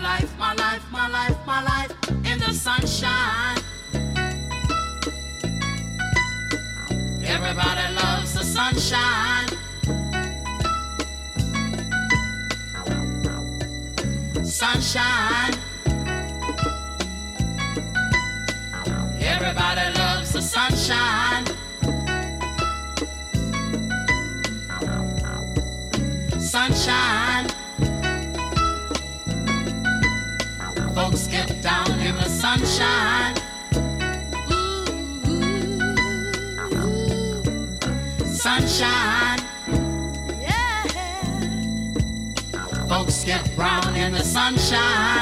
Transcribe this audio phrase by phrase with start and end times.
[0.00, 1.92] life, my life, my life, my life
[2.24, 3.58] in the sunshine.
[7.22, 9.48] Everybody loves the sunshine.
[14.44, 15.54] Sunshine.
[19.20, 21.46] Everybody loves the sunshine.
[26.40, 27.59] Sunshine.
[30.94, 33.36] Folks get down in the sunshine.
[38.26, 39.38] Sunshine.
[40.40, 40.84] Yeah.
[42.88, 45.19] Folks get brown in the sunshine.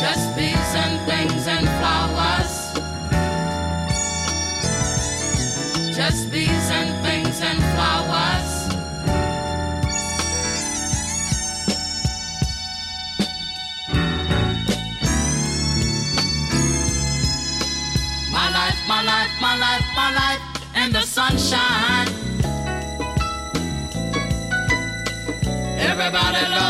[0.00, 2.52] Just bees and things and flowers.
[5.94, 8.50] Just bees and things and flowers.
[18.32, 20.42] My life, my life, my life, my life
[20.82, 22.08] in the sunshine.
[25.78, 26.69] Everybody loves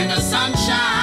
[0.00, 0.99] in the sunshine.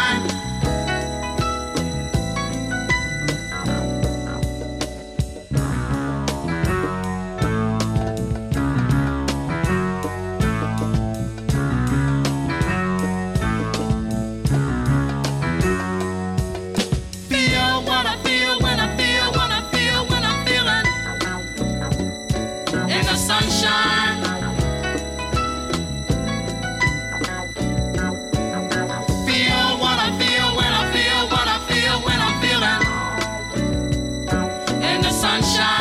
[35.41, 35.76] sunshine.